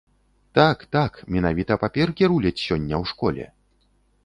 [0.59, 3.45] Так, так, менавіта паперкі руляць сёння ў школе!